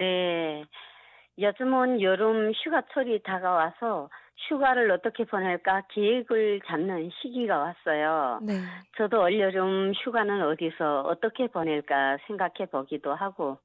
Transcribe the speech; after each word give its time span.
네. 0.00 0.64
요즘은 1.38 2.00
여름 2.00 2.52
휴가철이 2.52 3.22
다가와서 3.22 4.08
휴가를 4.48 4.90
어떻게 4.90 5.24
보낼까 5.24 5.82
계획을 5.90 6.60
잡는 6.66 7.10
시기가 7.20 7.58
왔어요. 7.58 8.40
네. 8.42 8.54
저도 8.96 9.22
올여름 9.22 9.92
휴가는 9.92 10.42
어디서 10.42 11.02
어떻게 11.02 11.48
보낼까 11.48 12.16
생각해 12.26 12.70
보기도 12.70 13.14
하고 13.14 13.58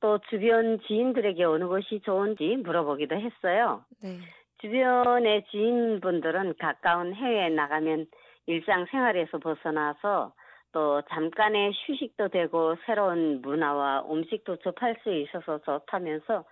또 0.00 0.18
주변 0.28 0.80
지인들에게 0.80 1.44
어느 1.44 1.66
곳이 1.66 2.00
좋은지 2.04 2.56
물어보기도 2.56 3.14
했어요. 3.14 3.84
네. 4.02 4.18
주변의 4.60 5.44
지인분들은 5.50 6.54
가까운 6.58 7.14
해외에 7.14 7.48
나가면 7.50 8.06
일상생활에서 8.46 9.38
벗어나서 9.38 10.32
또 10.74 11.00
잠깐의 11.08 11.72
휴식도 11.86 12.28
되고 12.28 12.74
새로운 12.84 13.40
문화와 13.40 14.06
음식도 14.10 14.56
접할 14.56 14.96
수 15.04 15.14
있어서 15.14 15.60
좋다면서 15.64 16.44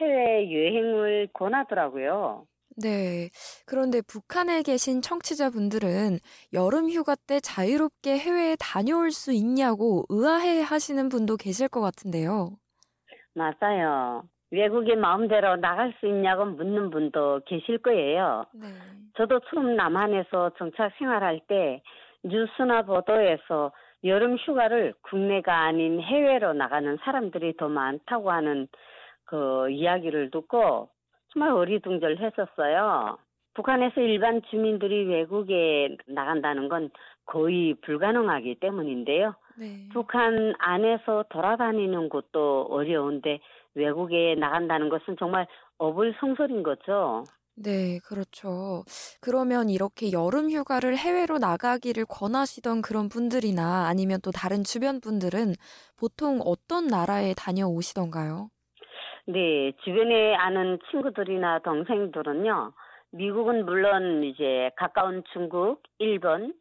해외 0.00 0.52
여행을 0.52 1.28
권하더라고요. 1.32 2.44
네. 2.76 3.30
그런데 3.66 4.00
북한에 4.02 4.62
계신 4.62 5.00
청취자분들은 5.00 6.18
여름 6.52 6.90
휴가 6.90 7.14
때 7.14 7.38
자유롭게 7.40 8.18
해외에 8.18 8.56
다녀올 8.58 9.12
수 9.12 9.32
있냐고 9.32 10.04
의아해 10.08 10.60
하시는 10.60 11.08
분도 11.08 11.36
계실 11.36 11.68
것 11.68 11.80
같은데요. 11.80 12.50
맞아요. 13.34 14.24
외국에 14.50 14.96
마음대로 14.96 15.56
나갈 15.56 15.94
수 16.00 16.06
있냐고 16.06 16.46
묻는 16.46 16.90
분도 16.90 17.40
계실 17.46 17.78
거예요. 17.78 18.44
네. 18.54 18.66
저도 19.16 19.40
처음 19.50 19.76
남한에서 19.76 20.50
정착 20.58 20.92
생활할 20.98 21.40
때 21.48 21.82
뉴스나 22.28 22.82
보도에서 22.82 23.72
여름 24.04 24.36
휴가를 24.36 24.94
국내가 25.02 25.62
아닌 25.62 26.00
해외로 26.00 26.52
나가는 26.52 26.96
사람들이 27.02 27.56
더 27.56 27.68
많다고 27.68 28.30
하는 28.30 28.68
그 29.24 29.68
이야기를 29.70 30.30
듣고 30.30 30.88
정말 31.32 31.50
어리둥절했었어요. 31.50 33.18
북한에서 33.54 34.00
일반 34.00 34.40
주민들이 34.42 35.04
외국에 35.04 35.96
나간다는 36.06 36.68
건 36.68 36.90
거의 37.26 37.74
불가능하기 37.82 38.56
때문인데요. 38.60 39.34
네. 39.58 39.88
북한 39.92 40.54
안에서 40.58 41.24
돌아다니는 41.28 42.08
것도 42.08 42.68
어려운데 42.70 43.40
외국에 43.74 44.36
나간다는 44.36 44.88
것은 44.88 45.16
정말 45.18 45.46
어불성설인 45.78 46.62
거죠. 46.62 47.24
네, 47.60 47.98
그렇죠. 48.04 48.84
그러면 49.20 49.68
이렇게 49.68 50.12
여름 50.12 50.48
휴가를 50.50 50.96
해외로 50.96 51.38
나가기를 51.38 52.04
권하시던 52.06 52.82
그런 52.82 53.08
분들이나 53.08 53.86
아니면 53.88 54.20
또 54.22 54.30
다른 54.30 54.62
주변 54.62 55.00
분들은 55.00 55.54
보통 55.98 56.40
어떤 56.44 56.86
나라에 56.86 57.34
다녀오시던가요? 57.34 58.50
네, 59.26 59.72
주변에 59.84 60.34
아는 60.36 60.78
친구들이나 60.90 61.58
동생들은요, 61.60 62.72
미국은 63.10 63.64
물론 63.64 64.22
이제 64.24 64.70
가까운 64.76 65.22
중국, 65.32 65.82
일본, 65.98 66.54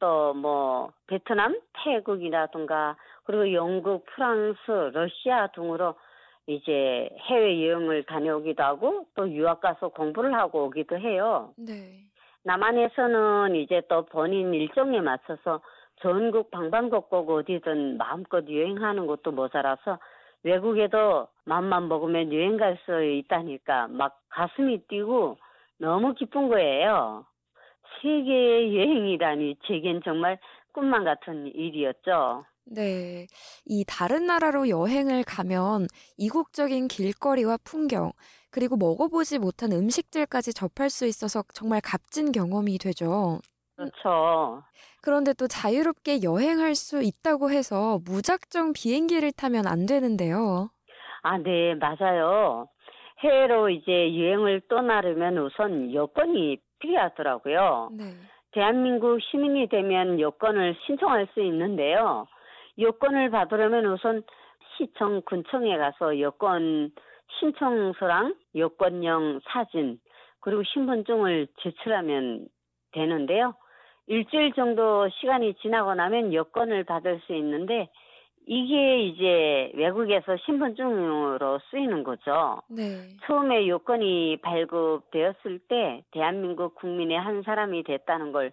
또 0.00 0.34
뭐 0.34 0.92
베트남, 1.06 1.58
태국이라든가 1.84 2.96
그리고 3.24 3.52
영국, 3.54 4.04
프랑스, 4.06 4.58
러시아 4.92 5.46
등으로 5.48 5.94
이제 6.46 7.08
해외 7.20 7.66
여행을 7.66 8.04
다녀오기도 8.04 8.62
하고 8.62 9.06
또 9.14 9.28
유학 9.30 9.60
가서 9.60 9.88
공부를 9.88 10.34
하고 10.34 10.64
오기도 10.66 10.98
해요. 10.98 11.52
네. 11.56 12.00
남한에서는 12.44 13.56
이제 13.56 13.80
또 13.88 14.04
본인 14.04 14.52
일정에 14.52 15.00
맞춰서 15.00 15.60
전국 16.02 16.50
방방곡곡 16.50 17.30
어디든 17.30 17.96
마음껏 17.96 18.44
여행하는 18.46 19.06
것도 19.06 19.32
모자라서 19.32 19.98
외국에도 20.42 21.28
맘만 21.46 21.88
먹으면 21.88 22.32
여행 22.32 22.58
갈 22.58 22.76
수 22.84 23.02
있다니까 23.02 23.88
막 23.88 24.18
가슴이 24.28 24.86
뛰고 24.88 25.38
너무 25.78 26.12
기쁜 26.14 26.48
거예요. 26.48 27.24
세계 28.02 28.74
여행이라니 28.76 29.56
제겐 29.66 30.02
정말 30.02 30.38
꿈만 30.72 31.04
같은 31.04 31.46
일이었죠. 31.46 32.44
네. 32.66 33.26
이 33.66 33.84
다른 33.86 34.26
나라로 34.26 34.68
여행을 34.68 35.24
가면 35.24 35.86
이국적인 36.16 36.88
길거리와 36.88 37.58
풍경, 37.64 38.12
그리고 38.50 38.76
먹어보지 38.76 39.38
못한 39.38 39.72
음식들까지 39.72 40.54
접할 40.54 40.90
수 40.90 41.06
있어서 41.06 41.42
정말 41.52 41.80
값진 41.80 42.32
경험이 42.32 42.78
되죠. 42.78 43.40
그렇죠. 43.76 44.62
그런데 45.02 45.32
또 45.34 45.46
자유롭게 45.46 46.22
여행할 46.22 46.74
수 46.74 47.02
있다고 47.02 47.50
해서 47.50 48.00
무작정 48.06 48.72
비행기를 48.72 49.32
타면 49.32 49.66
안 49.66 49.86
되는데요. 49.86 50.70
아, 51.22 51.38
네, 51.38 51.74
맞아요. 51.74 52.68
해외로 53.20 53.68
이제 53.70 53.90
여행을 53.90 54.62
떠나려면 54.68 55.38
우선 55.38 55.92
여권이 55.92 56.58
필요하더라고요. 56.78 57.90
네. 57.92 58.04
대한민국 58.52 59.18
시민이 59.20 59.68
되면 59.68 60.20
여권을 60.20 60.76
신청할 60.86 61.28
수 61.34 61.40
있는데요. 61.42 62.26
여권을 62.78 63.30
받으려면 63.30 63.86
우선 63.86 64.22
시청 64.76 65.22
군청에 65.24 65.76
가서 65.76 66.20
여권 66.20 66.90
신청서랑 67.38 68.34
여권용 68.54 69.40
사진 69.44 69.98
그리고 70.40 70.62
신분증을 70.62 71.48
제출하면 71.60 72.46
되는데요. 72.92 73.54
일주일 74.06 74.52
정도 74.52 75.08
시간이 75.08 75.54
지나고 75.54 75.94
나면 75.94 76.34
여권을 76.34 76.84
받을 76.84 77.20
수 77.26 77.34
있는데 77.34 77.88
이게 78.46 79.04
이제 79.04 79.72
외국에서 79.74 80.36
신분증으로 80.36 81.60
쓰이는 81.70 82.04
거죠. 82.04 82.60
네. 82.68 83.08
처음에 83.24 83.66
요건이 83.66 84.38
발급되었을 84.42 85.60
때 85.66 86.04
대한민국 86.10 86.74
국민의 86.74 87.18
한 87.18 87.42
사람이 87.42 87.84
됐다는 87.84 88.32
걸 88.32 88.52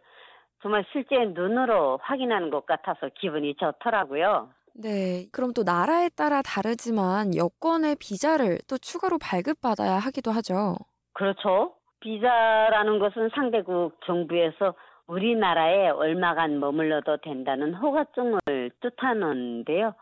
정말 0.61 0.85
실제 0.91 1.15
눈으로 1.25 1.99
확인하는 2.01 2.49
것 2.49 2.65
같아서 2.65 3.09
기분이 3.19 3.55
좋더라고요. 3.55 4.49
네. 4.73 5.25
그럼 5.31 5.53
또 5.53 5.63
나라에 5.63 6.09
따라 6.09 6.41
다르지만 6.41 7.35
여권의 7.35 7.97
비자를 7.99 8.59
또 8.69 8.77
추가로 8.77 9.17
발급받아야 9.19 9.97
하기도 9.97 10.31
하죠. 10.31 10.75
그렇죠. 11.13 11.75
비자라는 11.99 12.99
것은 12.99 13.29
상대국 13.35 13.99
정부에서 14.05 14.73
우리나라에 15.07 15.89
얼마간 15.89 16.59
머물러도 16.59 17.17
된다는 17.17 17.73
허가증을 17.73 18.71
뜻하는데요. 18.79 19.93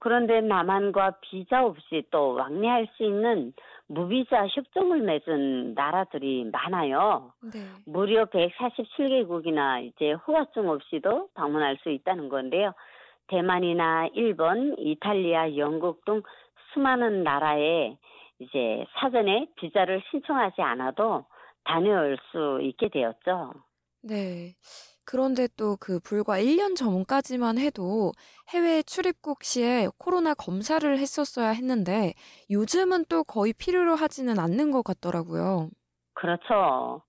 그런데 0.00 0.40
남한과 0.40 1.18
비자 1.20 1.64
없이 1.64 2.04
또 2.10 2.34
왕래할 2.34 2.88
수 2.96 3.04
있는 3.04 3.52
무비자 3.88 4.46
협정을 4.46 5.00
맺은 5.00 5.74
나라들이 5.74 6.44
많아요. 6.52 7.32
네. 7.42 7.60
무려 7.86 8.26
147개국이나 8.26 9.82
이제 9.82 10.12
허가증 10.12 10.68
없이도 10.68 11.30
방문할 11.34 11.78
수 11.82 11.90
있다는 11.90 12.28
건데요. 12.28 12.72
대만이나 13.28 14.08
일본, 14.14 14.74
이탈리아, 14.78 15.56
영국 15.56 16.04
등 16.04 16.22
수많은 16.72 17.22
나라에 17.24 17.96
이제 18.40 18.84
사전에 18.98 19.48
비자를 19.56 20.02
신청하지 20.10 20.60
않아도 20.62 21.24
다녀올 21.64 22.16
수 22.30 22.60
있게 22.62 22.88
되었죠. 22.88 23.54
네. 24.02 24.54
그런데 25.10 25.48
또 25.56 25.76
그 25.80 26.00
불과 26.04 26.38
1년 26.38 26.76
전까지만 26.76 27.56
해도 27.56 28.12
해외 28.52 28.82
출입국 28.82 29.42
시에 29.42 29.86
코로나 29.98 30.34
검사를 30.34 30.86
했었어야 30.98 31.48
했는데 31.50 32.12
요즘은 32.50 33.04
또 33.08 33.24
거의 33.24 33.54
필요로 33.54 33.94
하지는 33.94 34.38
않는 34.38 34.70
것 34.70 34.82
같더라고요. 34.82 35.70
그렇죠. 36.14 37.02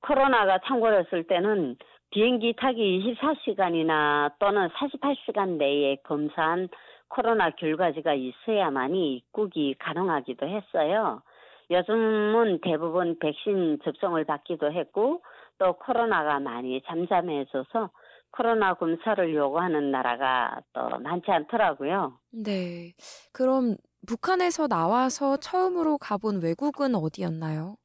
코로나가 0.00 0.60
창궐했을 0.66 1.26
때는 1.26 1.76
비행기 2.10 2.54
타기 2.56 3.16
24시간이나 3.20 4.32
또는 4.38 4.68
48시간 4.68 5.58
내에 5.58 5.96
검사한 6.04 6.68
코로나 7.08 7.50
결과지가 7.50 8.14
있어야만이 8.14 9.16
입국이 9.16 9.74
가능하기도 9.78 10.48
했어요. 10.48 11.22
요즘은 11.70 12.60
대부분 12.62 13.18
백신 13.18 13.80
접종을 13.84 14.24
받기도 14.24 14.72
했고 14.72 15.22
또 15.62 15.74
코로나가 15.74 16.40
많이 16.40 16.82
잠잠해져서 16.82 17.90
코로나 18.32 18.74
검사를 18.74 19.32
요구하는 19.32 19.92
나라가 19.92 20.60
또 20.72 20.98
많지 20.98 21.30
않더라고요. 21.30 22.18
네. 22.32 22.94
그럼 23.32 23.76
북한에서 24.08 24.66
나와서 24.66 25.36
처음으로 25.36 25.98
가본 25.98 26.42
외국은 26.42 26.96
어디였나요? 26.96 27.76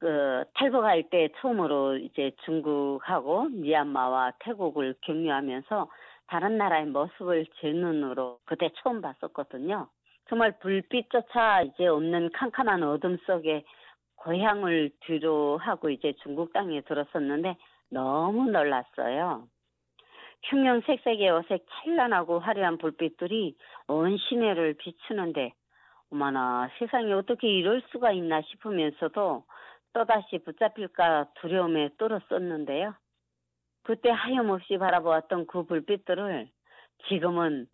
그 0.00 0.44
탈북할 0.54 1.08
때 1.08 1.30
처음으로 1.40 1.96
이제 1.96 2.32
중국하고 2.44 3.44
미얀마와 3.44 4.32
태국을 4.40 4.94
경유하면서 5.00 5.88
다른 6.26 6.58
나라의 6.58 6.86
모습을 6.86 7.46
제 7.60 7.68
눈으로 7.68 8.38
그때 8.44 8.68
처음 8.82 9.00
봤었거든요. 9.00 9.88
정말 10.28 10.58
불빛조차 10.58 11.62
이제 11.62 11.86
없는 11.86 12.32
캄캄한 12.34 12.82
어둠 12.82 13.16
속에 13.24 13.64
고향을 14.22 14.90
뒤로 15.00 15.58
하고 15.58 15.90
이제 15.90 16.12
중국 16.22 16.52
땅에 16.52 16.80
들었었는데 16.82 17.56
너무 17.90 18.50
놀랐어요. 18.50 19.48
흉형색색의 20.44 21.30
옷에 21.30 21.58
찬란하고 21.68 22.38
화려한 22.40 22.78
불빛들이 22.78 23.56
온 23.88 24.16
시내를 24.16 24.74
비추는데 24.74 25.52
어머나 26.10 26.68
세상에 26.78 27.12
어떻게 27.12 27.48
이럴 27.48 27.82
수가 27.90 28.12
있나 28.12 28.42
싶으면서도 28.42 29.44
또다시 29.92 30.38
붙잡힐까 30.38 31.26
두려움에 31.40 31.90
떨었었는데요. 31.98 32.94
그때 33.84 34.10
하염없이 34.10 34.78
바라보았던 34.78 35.46
그 35.46 35.64
불빛들을 35.64 36.48
지금은 37.08 37.66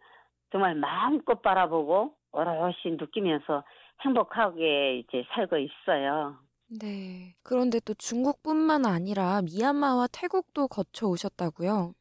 정말 0.50 0.74
마음껏 0.74 1.42
바라보고 1.42 2.14
오롯이 2.32 2.96
느끼면서 2.98 3.64
행복하게 4.00 4.98
이제 4.98 5.24
살고 5.32 5.56
있어요. 5.58 6.38
네. 6.80 7.34
그런데 7.42 7.80
또 7.80 7.94
중국뿐만 7.94 8.84
아니라 8.84 9.40
미얀마와 9.42 10.08
태국도 10.12 10.68
거쳐 10.68 11.06
오셨다고요? 11.06 11.94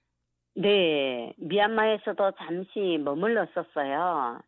네. 0.55 1.33
미얀마에서도 1.37 2.31
잠시 2.37 2.97
머물렀었어요. 3.03 4.41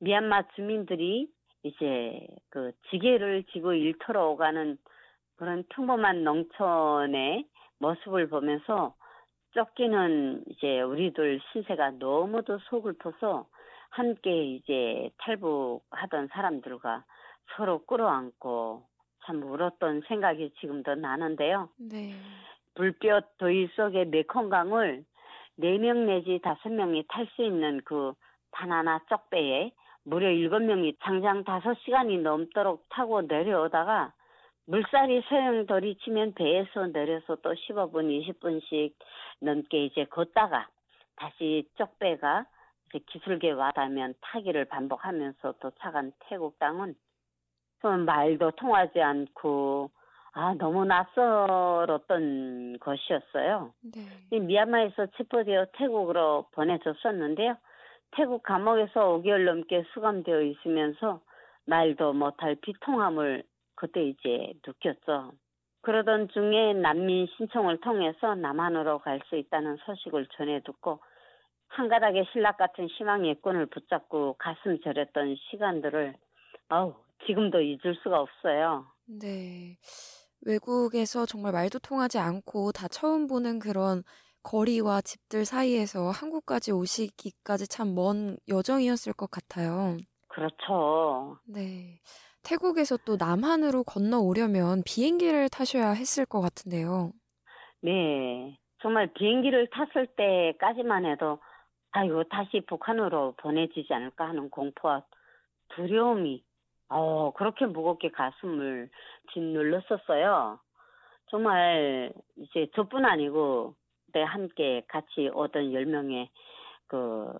미얀마 0.00 0.48
주민들이 0.54 1.28
이제 1.62 2.26
그 2.50 2.72
지게를 2.90 3.44
지고 3.52 3.72
일터로 3.72 4.32
오가는 4.32 4.76
그런 5.36 5.64
평범한 5.70 6.22
농촌의 6.24 7.44
모습을 7.78 8.28
보면서 8.28 8.94
쫓기는 9.52 10.44
이제 10.50 10.82
우리들 10.82 11.40
신세가 11.52 11.92
너무도 11.92 12.58
속을퍼서 12.70 13.46
함께 13.90 14.44
이제 14.44 15.10
탈북하던 15.18 16.28
사람들과 16.28 17.04
서로 17.56 17.84
끌어안고 17.86 18.84
참 19.24 19.42
울었던 19.42 20.02
생각이 20.08 20.52
지금도 20.60 20.94
나는데요. 20.96 21.68
네. 21.78 22.14
불볕 22.74 23.38
더위 23.38 23.68
속의 23.74 24.06
메콩강을 24.06 25.04
4명 25.58 26.06
내지 26.06 26.38
5명이 26.38 27.06
탈 27.08 27.26
수 27.34 27.42
있는 27.42 27.80
그 27.84 28.12
바나나 28.50 29.00
쪽배에 29.08 29.72
무려 30.04 30.28
7명이 30.28 30.96
장장 31.02 31.44
5시간이 31.44 32.20
넘도록 32.20 32.86
타고 32.90 33.22
내려오다가 33.22 34.12
물살이 34.66 35.22
소용돌이 35.28 35.96
치면 36.04 36.34
배에서 36.34 36.86
내려서 36.88 37.36
또 37.36 37.52
15분, 37.54 38.10
20분씩 38.10 38.92
넘게 39.40 39.86
이제 39.86 40.04
걷다가 40.04 40.68
다시 41.16 41.68
쪽배가 41.76 42.46
기술계 43.06 43.52
와닿으면 43.52 44.14
타기를 44.20 44.66
반복하면서 44.66 45.54
도착한 45.60 46.12
태국 46.20 46.58
땅은 46.58 46.94
말도 48.04 48.52
통하지 48.52 49.00
않고 49.00 49.90
아 50.32 50.54
너무 50.54 50.84
낯설었던 50.84 52.78
것이었어요. 52.80 53.72
네. 54.30 54.38
미얀마에서 54.38 55.06
체포되어 55.16 55.66
태국으로 55.72 56.46
보내졌었는데요. 56.52 57.56
태국 58.12 58.42
감옥에서 58.42 59.18
5개월 59.18 59.44
넘게 59.44 59.84
수감되어 59.94 60.42
있으면서 60.42 61.20
말도 61.66 62.12
못할 62.12 62.54
비통함을 62.56 63.44
그때 63.74 64.02
이제 64.04 64.52
느꼈죠. 64.66 65.32
그러던 65.82 66.28
중에 66.28 66.72
난민 66.74 67.28
신청을 67.36 67.80
통해서 67.80 68.34
남한으로 68.34 68.98
갈 68.98 69.20
수 69.28 69.36
있다는 69.36 69.76
소식을 69.86 70.26
전해 70.32 70.60
듣고 70.64 71.00
한 71.68 71.88
가닥의 71.88 72.26
신락 72.32 72.56
같은 72.56 72.86
희망의 72.88 73.36
끈을 73.42 73.66
붙잡고 73.66 74.36
가슴 74.38 74.80
저렸던 74.80 75.36
시간들을 75.50 76.14
아우 76.68 76.94
지금도 77.26 77.60
잊을 77.60 77.96
수가 78.02 78.20
없어요. 78.20 78.86
네. 79.06 79.76
외국에서 80.42 81.26
정말 81.26 81.52
말도 81.52 81.78
통하지 81.80 82.18
않고 82.18 82.72
다 82.72 82.88
처음 82.88 83.26
보는 83.26 83.58
그런 83.58 84.02
거리와 84.42 85.00
집들 85.00 85.44
사이에서 85.44 86.10
한국까지 86.10 86.72
오시기까지 86.72 87.68
참 87.68 87.94
먼 87.94 88.36
여정이었을 88.48 89.12
것 89.14 89.30
같아요. 89.30 89.96
그렇죠. 90.28 91.38
네. 91.48 92.00
태국에서 92.42 92.96
또 92.98 93.16
남한으로 93.16 93.82
건너오려면 93.84 94.82
비행기를 94.84 95.48
타셔야 95.48 95.90
했을 95.92 96.26
것 96.26 96.40
같은데요. 96.40 97.12
네. 97.82 98.58
정말 98.82 99.12
비행기를 99.14 99.68
탔을 99.70 100.06
때까지만 100.16 101.06
해도 101.06 101.38
아이고 101.96 102.24
다시 102.24 102.60
북한으로 102.60 103.32
보내지지 103.38 103.94
않을까 103.94 104.28
하는 104.28 104.50
공포와 104.50 105.02
두려움이 105.70 106.44
어 106.90 107.32
그렇게 107.32 107.64
무겁게 107.64 108.10
가슴을 108.10 108.90
짓눌렀었어요. 109.32 110.60
정말 111.30 112.12
이제 112.36 112.66
저뿐 112.74 113.06
아니고 113.06 113.74
내 114.12 114.22
함께 114.22 114.84
같이 114.88 115.30
오던 115.32 115.72
10명의 115.72 116.28
그 116.86 117.32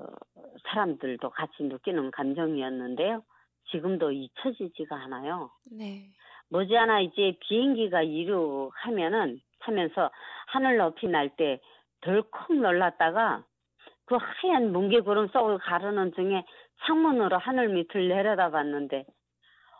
사람들도 0.71 1.29
같이 1.29 1.63
느끼는 1.65 2.11
감정이었는데요. 2.11 3.23
지금도 3.71 4.11
잊혀지지가 4.11 4.97
않아요. 4.97 5.51
네. 5.71 6.09
머지않아 6.49 7.01
이제 7.01 7.37
비행기가 7.41 8.01
이륙하면은 8.03 9.39
하면서 9.59 10.11
하늘 10.47 10.79
높이 10.79 11.09
날 11.09 11.29
때 11.37 11.61
덜컥 12.01 12.55
놀랐다가 12.55 13.45
그 14.07 14.17
하얀 14.19 14.73
뭉게구름 14.73 15.29
속을 15.29 15.59
가르는 15.59 16.13
중에 16.15 16.45
창문으로 16.87 17.39
하늘 17.39 17.69
밑을 17.69 18.09
내려다 18.09 18.51
봤는데 18.51 19.05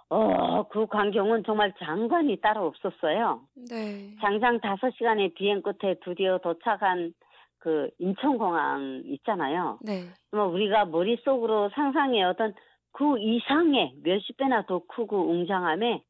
어, 0.09 0.69
그 0.69 0.87
광경은 0.87 1.45
정말 1.45 1.73
장관이 1.79 2.41
따로 2.41 2.67
없었어요. 2.67 3.41
네. 3.69 4.15
장장 4.21 4.61
5시간의 4.61 5.35
비행 5.35 5.63
끝에 5.63 5.97
드디어 6.05 6.39
도착한 6.39 7.13
그 7.59 7.91
인천공항 7.99 9.03
있잖아요. 9.07 9.79
네. 9.83 10.05
뭐 10.31 10.45
우리가 10.45 10.85
머릿속으로 10.85 11.71
상상해 11.71 12.23
어떤 12.23 12.55
그 12.93 13.19
이상의 13.19 13.95
몇십 14.03 14.37
배나 14.37 14.65
더 14.67 14.81
크고 14.87 15.29
웅장함에 15.31 16.03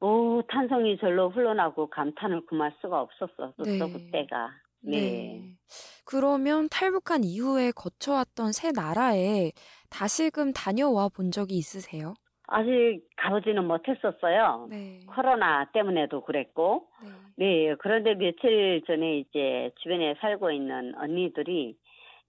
오 0.00 0.42
탄성이 0.48 0.96
절로 0.98 1.28
흘러나고 1.28 1.90
감탄을 1.90 2.46
금할 2.46 2.72
수가 2.80 3.00
없었어 3.00 3.52
네. 3.58 3.78
그때가 3.78 4.52
네. 4.80 5.00
네. 5.00 5.54
그러면 6.04 6.68
탈북한 6.70 7.24
이후에 7.24 7.72
거쳐왔던 7.72 8.52
새 8.52 8.72
나라에 8.72 9.52
다시금 9.90 10.52
다녀와 10.52 11.08
본 11.08 11.30
적이 11.30 11.56
있으세요? 11.56 12.14
아직 12.46 13.02
가보지는 13.16 13.66
못했었어요. 13.66 14.68
네. 14.70 15.00
코로나 15.06 15.66
때문에도 15.72 16.22
그랬고 16.22 16.88
네. 17.02 17.10
네 17.36 17.74
그런데 17.78 18.14
며칠 18.14 18.82
전에 18.86 19.18
이제 19.18 19.70
주변에 19.76 20.14
살고 20.20 20.50
있는 20.50 20.94
언니들이 20.96 21.76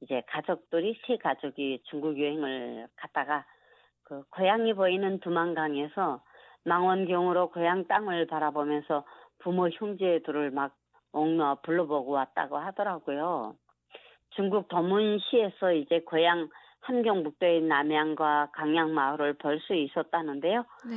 이제 0.02 0.22
가족들이 0.28 1.00
세 1.08 1.18
가족이 1.18 1.84
중국 1.90 2.20
여행을 2.20 2.88
갔다가 2.98 3.46
그 4.04 4.24
고향이 4.32 4.74
보이는 4.74 5.20
두만강에서 5.20 6.22
망원경으로 6.66 7.52
고향 7.52 7.88
땅을 7.88 8.28
바라보면서 8.28 9.06
부모 9.40 9.70
형제들을 9.70 10.52
막 10.52 10.76
옥놓아 11.12 11.56
불러보고 11.56 12.12
왔다고 12.12 12.58
하더라고요. 12.58 13.56
중국 14.32 14.68
도문시에서 14.68 15.74
이제 15.74 16.02
고향 16.02 16.50
함경북도의 16.82 17.62
남양과 17.64 18.50
강양 18.54 18.94
마을을 18.94 19.34
볼 19.34 19.60
수 19.62 19.74
있었다는데요. 19.74 20.66
네. 20.90 20.96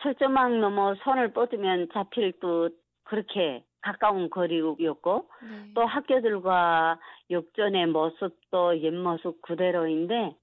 철조망 0.00 0.60
넘어 0.60 0.94
손을 0.96 1.32
뻗으면 1.32 1.88
잡힐 1.92 2.32
듯 2.38 2.78
그렇게 3.04 3.64
가까운 3.80 4.30
거리였고 4.30 5.28
네. 5.42 5.72
또 5.74 5.84
학교들과 5.84 6.98
역전의 7.30 7.86
모습도 7.86 8.80
옛 8.80 8.90
모습 8.90 9.40
그대로인데 9.42 10.34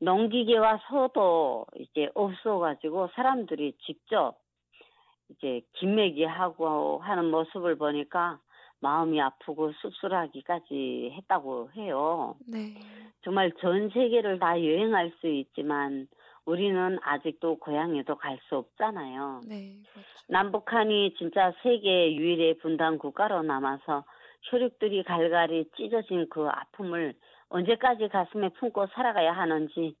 농기계와 0.00 0.80
소도 0.88 1.66
이제 1.76 2.10
없어가지고 2.14 3.08
사람들이 3.14 3.76
직접 3.86 4.36
이제 5.30 5.62
김매기 5.74 6.24
하고 6.24 6.98
하는 7.02 7.30
모습을 7.30 7.76
보니까 7.76 8.38
마음이 8.84 9.18
아프고 9.18 9.72
씁쓸하기까지 9.80 11.14
했다고 11.16 11.70
해요. 11.76 12.36
네. 12.46 12.74
정말 13.24 13.50
전 13.60 13.88
세계를 13.88 14.38
다 14.38 14.62
여행할 14.62 15.10
수 15.20 15.26
있지만 15.26 16.06
우리는 16.44 16.98
아직도 17.02 17.56
고향에도 17.60 18.16
갈 18.16 18.38
수 18.48 18.56
없잖아요. 18.56 19.40
네. 19.48 19.78
그렇죠. 19.90 20.08
남북한이 20.28 21.14
진짜 21.16 21.54
세계 21.62 22.14
유일의 22.14 22.58
분단 22.58 22.98
국가로 22.98 23.42
남아서 23.42 24.04
혈육들이 24.50 25.02
갈갈이 25.04 25.70
찢어진 25.74 26.28
그 26.28 26.46
아픔을 26.46 27.14
언제까지 27.48 28.08
가슴에 28.08 28.50
품고 28.50 28.88
살아가야 28.88 29.32
하는지 29.32 29.96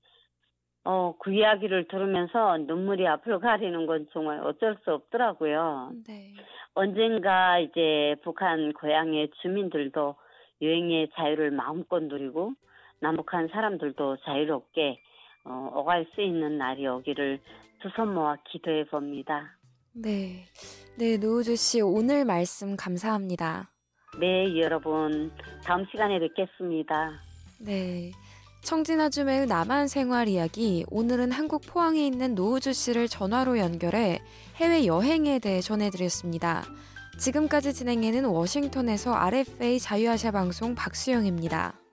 어, 0.84 1.14
그 1.18 1.32
이야기를 1.32 1.88
들으면서 1.88 2.58
눈물이 2.58 3.06
앞을 3.08 3.38
가리는 3.40 3.86
건 3.86 4.06
정말 4.12 4.40
어쩔 4.40 4.76
수 4.84 4.92
없더라고요. 4.92 5.92
네. 6.06 6.34
언젠가 6.74 7.58
이제 7.58 8.16
북한 8.22 8.72
고향의 8.74 9.30
주민들도 9.40 10.14
여행의 10.60 11.08
자유를 11.14 11.50
마음껏 11.52 12.00
누리고 12.00 12.52
남북한 13.00 13.48
사람들도 13.48 14.18
자유롭게 14.24 15.00
어, 15.44 15.70
오갈 15.74 16.06
수 16.14 16.20
있는 16.22 16.58
날이 16.58 16.86
오기를 16.86 17.40
두 17.80 17.90
손 17.96 18.14
모아 18.14 18.36
기도해 18.50 18.84
봅니다. 18.86 19.56
네. 19.92 20.46
네, 20.98 21.18
노우주 21.18 21.54
씨 21.56 21.80
오늘 21.82 22.24
말씀 22.24 22.76
감사합니다. 22.76 23.68
네, 24.18 24.58
여러분 24.58 25.30
다음 25.64 25.84
시간에 25.90 26.18
뵙겠습니다. 26.18 27.12
네. 27.60 28.10
청진아주매의 28.64 29.46
남한 29.46 29.88
생활 29.88 30.26
이야기 30.26 30.86
오늘은 30.88 31.32
한국 31.32 31.62
포항에 31.66 32.06
있는 32.06 32.34
노우주 32.34 32.72
씨를 32.72 33.08
전화로 33.08 33.58
연결해 33.58 34.22
해외 34.56 34.86
여행에 34.86 35.38
대해 35.38 35.60
전해드렸습니다. 35.60 36.64
지금까지 37.18 37.74
진행해는 37.74 38.24
워싱턴에서 38.24 39.12
RFA 39.12 39.78
자유아시아 39.78 40.30
방송 40.30 40.74
박수영입니다. 40.74 41.83